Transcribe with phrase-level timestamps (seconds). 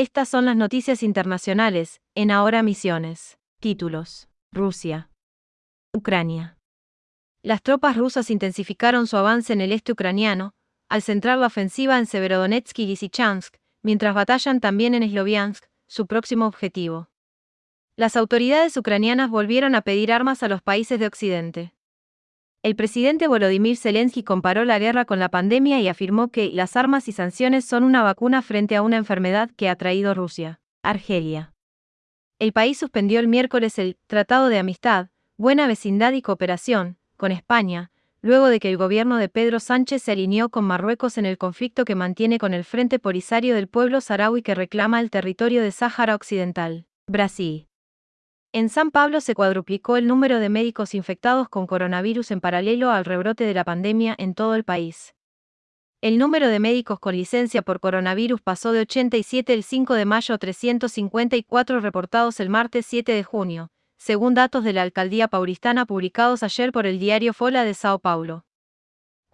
[0.00, 3.36] Estas son las noticias internacionales, en Ahora Misiones.
[3.58, 4.28] Títulos.
[4.52, 5.10] Rusia.
[5.92, 6.56] Ucrania.
[7.42, 10.52] Las tropas rusas intensificaron su avance en el este ucraniano,
[10.88, 16.46] al centrar la ofensiva en Severodonetsk y Lysychansk, mientras batallan también en Sloviansk, su próximo
[16.46, 17.10] objetivo.
[17.96, 21.72] Las autoridades ucranianas volvieron a pedir armas a los países de Occidente.
[22.68, 27.08] El presidente Volodymyr Zelensky comparó la guerra con la pandemia y afirmó que las armas
[27.08, 30.60] y sanciones son una vacuna frente a una enfermedad que ha traído Rusia.
[30.82, 31.54] Argelia.
[32.38, 35.06] El país suspendió el miércoles el Tratado de Amistad,
[35.38, 37.90] Buena Vecindad y Cooperación con España,
[38.20, 41.86] luego de que el gobierno de Pedro Sánchez se alineó con Marruecos en el conflicto
[41.86, 46.14] que mantiene con el Frente Polisario del pueblo saharaui que reclama el territorio de Sáhara
[46.14, 46.84] Occidental.
[47.06, 47.67] Brasil.
[48.52, 53.04] En San Pablo se cuadruplicó el número de médicos infectados con coronavirus en paralelo al
[53.04, 55.14] rebrote de la pandemia en todo el país.
[56.00, 60.34] El número de médicos con licencia por coronavirus pasó de 87 el 5 de mayo
[60.34, 66.42] a 354 reportados el martes 7 de junio, según datos de la alcaldía paulistana publicados
[66.42, 68.47] ayer por el diario Fola de Sao Paulo.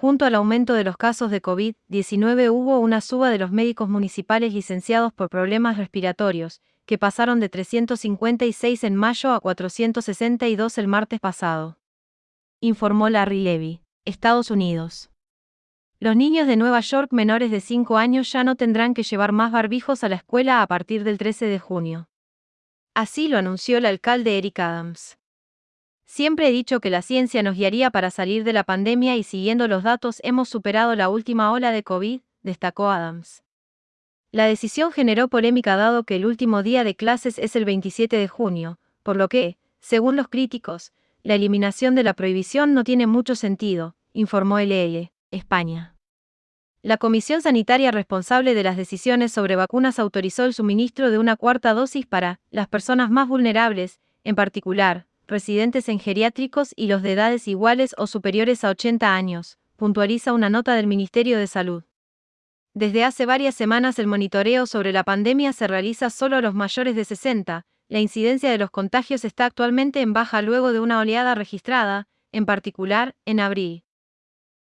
[0.00, 4.54] Junto al aumento de los casos de COVID-19 hubo una suba de los médicos municipales
[4.54, 11.78] licenciados por problemas respiratorios, que pasaron de 356 en mayo a 462 el martes pasado.
[12.60, 15.10] Informó Larry Levy, Estados Unidos.
[15.98, 19.50] Los niños de Nueva York menores de 5 años ya no tendrán que llevar más
[19.50, 22.08] barbijos a la escuela a partir del 13 de junio.
[22.94, 25.17] Así lo anunció el alcalde Eric Adams.
[26.10, 29.68] Siempre he dicho que la ciencia nos guiaría para salir de la pandemia y siguiendo
[29.68, 33.42] los datos hemos superado la última ola de COVID, destacó Adams.
[34.32, 38.26] La decisión generó polémica dado que el último día de clases es el 27 de
[38.26, 40.92] junio, por lo que, según los críticos,
[41.22, 45.94] la eliminación de la prohibición no tiene mucho sentido, informó LL, España.
[46.80, 51.74] La Comisión Sanitaria responsable de las decisiones sobre vacunas autorizó el suministro de una cuarta
[51.74, 57.46] dosis para las personas más vulnerables, en particular, residentes en geriátricos y los de edades
[57.46, 61.84] iguales o superiores a 80 años, puntualiza una nota del Ministerio de Salud.
[62.74, 66.96] Desde hace varias semanas el monitoreo sobre la pandemia se realiza solo a los mayores
[66.96, 67.66] de 60.
[67.88, 72.46] La incidencia de los contagios está actualmente en baja luego de una oleada registrada, en
[72.46, 73.84] particular, en abril.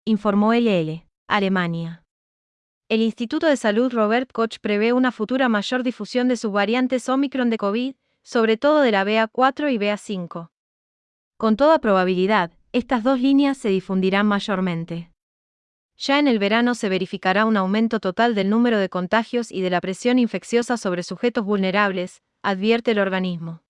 [0.05, 2.03] Informó LL, Alemania.
[2.89, 7.57] El Instituto de Salud Robert Koch prevé una futura mayor difusión de subvariantes Omicron de
[7.57, 10.49] COVID, sobre todo de la BA4 y BA5.
[11.37, 15.11] Con toda probabilidad, estas dos líneas se difundirán mayormente.
[15.95, 19.69] Ya en el verano se verificará un aumento total del número de contagios y de
[19.69, 23.61] la presión infecciosa sobre sujetos vulnerables, advierte el organismo.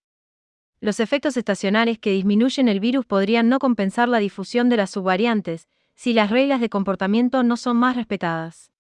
[0.80, 5.68] Los efectos estacionales que disminuyen el virus podrían no compensar la difusión de las subvariantes,
[5.94, 8.72] si las reglas de comportamiento no son más respetadas.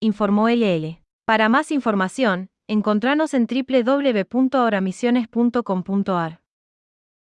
[0.00, 1.00] Informó LL.
[1.24, 6.41] Para más información, encontranos en www.oramisiones.com.ar.